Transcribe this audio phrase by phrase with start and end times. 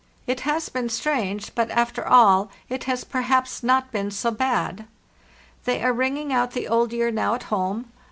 [0.25, 4.87] It has been strange, but, after all, it has perhaps not been so bad.
[5.65, 7.91] "They are ringing out the old year now at home.